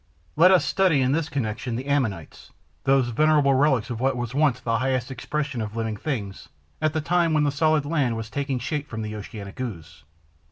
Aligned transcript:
Let 0.35 0.49
us 0.49 0.65
study, 0.65 1.01
in 1.03 1.11
this 1.11 1.29
connection, 1.29 1.75
the 1.75 1.85
Ammonites, 1.85 2.51
those 2.85 3.09
venerable 3.09 3.53
relics 3.53 3.91
of 3.91 3.99
what 3.99 4.17
was 4.17 4.33
once 4.33 4.59
the 4.59 4.79
highest 4.79 5.11
expression 5.11 5.61
of 5.61 5.75
living 5.75 5.95
things, 5.95 6.49
at 6.81 6.93
the 6.93 7.01
time 7.01 7.33
when 7.35 7.43
the 7.43 7.51
solid 7.51 7.85
land 7.85 8.17
was 8.17 8.31
taking 8.31 8.57
shape 8.57 8.87
from 8.87 9.03
the 9.03 9.15
oceanic 9.15 9.61
ooze. 9.61 10.03